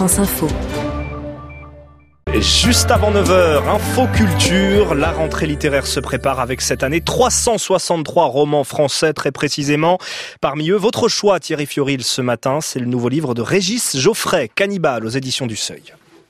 [0.00, 0.48] France Info.
[2.32, 8.64] Juste avant 9h, Info Culture, la rentrée littéraire se prépare avec cette année 363 romans
[8.64, 9.98] français très précisément.
[10.40, 14.48] Parmi eux, votre choix Thierry Fioril ce matin, c'est le nouveau livre de Régis Geoffrey,
[14.54, 15.82] Cannibale aux éditions du Seuil.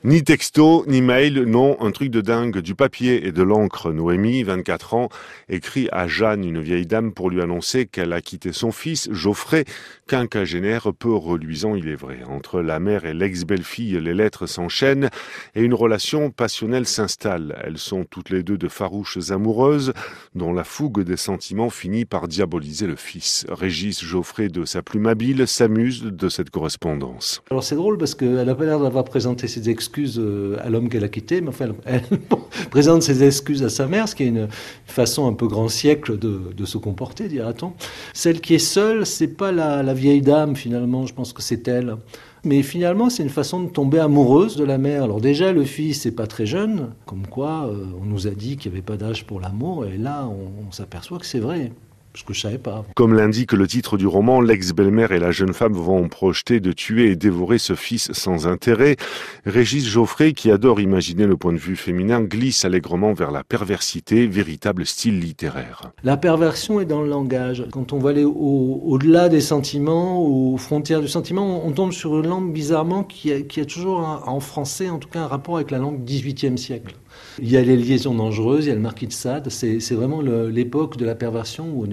[0.03, 3.91] Ni texto, ni mail, non, un truc de dingue, du papier et de l'encre.
[3.91, 5.09] Noémie, 24 ans,
[5.47, 9.63] écrit à Jeanne, une vieille dame, pour lui annoncer qu'elle a quitté son fils, Geoffrey,
[10.07, 12.21] quinquagénaire, peu reluisant, il est vrai.
[12.27, 15.11] Entre la mère et l'ex-belle-fille, les lettres s'enchaînent
[15.53, 17.61] et une relation passionnelle s'installe.
[17.63, 19.93] Elles sont toutes les deux de farouches amoureuses,
[20.33, 23.45] dont la fougue des sentiments finit par diaboliser le fils.
[23.49, 27.43] Régis Geoffrey, de sa plume habile, s'amuse de cette correspondance.
[27.51, 30.89] Alors c'est drôle parce qu'elle a pas l'air d'avoir présenté ses excuses euh, à l'homme
[30.89, 32.03] qu'elle a quitté, mais enfin, elle,
[32.69, 34.47] présente ses excuses à sa mère, ce qui est une
[34.85, 37.73] façon un peu grand siècle de, se comporter, dira-t-on.
[38.13, 41.67] Celle qui est seule, c'est pas la, la vieille dame, finalement, je pense que c'est
[41.67, 41.97] elle.
[42.43, 45.03] Mais finalement, c'est une façon de tomber amoureuse de la mère.
[45.03, 48.57] Alors déjà, le fils n'est pas très jeune, comme quoi euh, on nous a dit
[48.57, 51.71] qu'il n'y avait pas d'âge pour l'amour, et là, on s'aperçoit que c'est vrai
[52.15, 52.85] ce que je savais pas.
[52.95, 57.11] Comme l'indique le titre du roman, l'ex-belle-mère et la jeune femme vont projeter de tuer
[57.11, 58.97] et dévorer ce fils sans intérêt.
[59.45, 64.27] Régis Geoffrey, qui adore imaginer le point de vue féminin, glisse allègrement vers la perversité,
[64.27, 65.91] véritable style littéraire.
[66.03, 67.65] La perversion est dans le langage.
[67.71, 72.19] Quand on va aller au-delà au des sentiments, aux frontières du sentiment, on tombe sur
[72.19, 75.27] une langue bizarrement qui a, qui a toujours, un, en français en tout cas, un
[75.27, 76.95] rapport avec la langue 18e siècle.
[77.39, 79.49] Il y a les liaisons dangereuses, il y a le marquis de Sade.
[79.49, 81.85] C'est vraiment l'époque de la perversion où,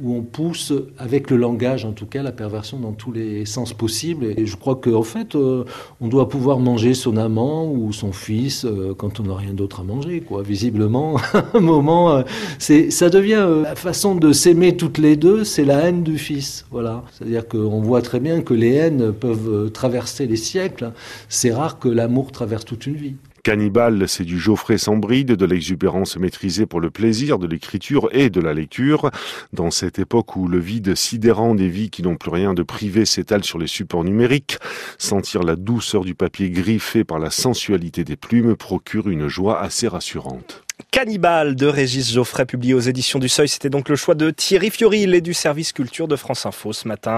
[0.00, 3.72] où, on pousse, avec le langage en tout cas, la perversion dans tous les sens
[3.72, 4.26] possibles.
[4.36, 5.64] Et je crois qu'en en fait, euh,
[6.00, 9.80] on doit pouvoir manger son amant ou son fils euh, quand on n'a rien d'autre
[9.80, 10.20] à manger.
[10.20, 10.42] Quoi.
[10.42, 12.22] Visiblement, à un moment, euh,
[12.58, 16.64] ça devient la façon de s'aimer toutes les deux, c'est la haine du fils.
[16.70, 17.04] Voilà.
[17.12, 20.92] C'est-à-dire qu'on voit très bien que les haines peuvent traverser les siècles.
[21.28, 23.14] C'est rare que l'amour traverse toute une vie.
[23.42, 28.30] Cannibale, c'est du Geoffrey sans bride, de l'exubérance maîtrisée pour le plaisir de l'écriture et
[28.30, 29.10] de la lecture.
[29.52, 33.04] Dans cette époque où le vide sidérant des vies qui n'ont plus rien de privé
[33.04, 34.58] s'étale sur les supports numériques,
[34.96, 39.88] sentir la douceur du papier griffé par la sensualité des plumes procure une joie assez
[39.88, 40.62] rassurante.
[40.92, 43.48] Cannibale de Régis Geoffrey, publié aux éditions du Seuil.
[43.48, 46.86] C'était donc le choix de Thierry Fioril et du service culture de France Info ce
[46.86, 47.10] matin.